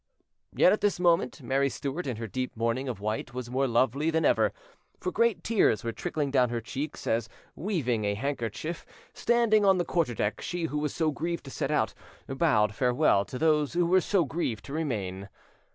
[0.55, 4.09] '"Yes, at this moment, Mary Stuart, in her deep mourning of white, was more lovely
[4.09, 4.51] than ever;
[4.99, 8.83] for great tears were trickling down her cheeks, as, weaving a handkerchief,
[9.13, 11.93] standing on the quarterdeck, she who was so grieved to set out,
[12.25, 15.29] bowed farewell to those who were so grieved to remain.